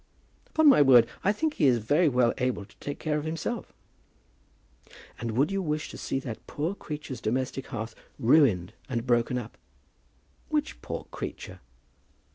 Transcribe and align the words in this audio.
"Upon 0.47 0.67
my 0.67 0.81
word 0.81 1.07
I 1.23 1.31
think 1.31 1.53
he 1.53 1.67
is 1.67 1.77
very 1.77 2.09
well 2.09 2.33
able 2.39 2.65
to 2.65 2.75
take 2.77 2.97
care 2.97 3.19
of 3.19 3.23
himself." 3.23 3.71
"And 5.19 5.33
would 5.37 5.51
you 5.51 5.61
wish 5.61 5.91
to 5.91 5.97
see 5.99 6.17
that 6.21 6.47
poor 6.47 6.73
creature's 6.73 7.21
domestic 7.21 7.67
hearth 7.67 7.93
ruined 8.17 8.73
and 8.89 9.05
broken 9.05 9.37
up?" 9.37 9.59
"Which 10.49 10.81
poor 10.81 11.03
creature?" 11.11 11.59